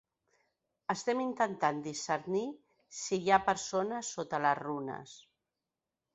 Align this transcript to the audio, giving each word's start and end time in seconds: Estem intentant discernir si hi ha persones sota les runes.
Estem 0.93 1.19
intentant 1.25 1.81
discernir 1.87 2.43
si 3.01 3.21
hi 3.27 3.31
ha 3.37 3.41
persones 3.51 4.11
sota 4.19 4.43
les 4.49 4.61
runes. 4.65 5.17